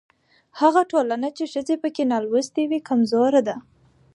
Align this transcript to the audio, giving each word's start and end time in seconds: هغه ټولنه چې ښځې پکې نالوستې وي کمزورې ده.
هغه 0.59 0.81
ټولنه 0.91 1.27
چې 1.37 1.43
ښځې 1.53 1.75
پکې 1.83 2.03
نالوستې 2.11 2.63
وي 2.69 2.79
کمزورې 2.89 3.41
ده. 3.47 3.55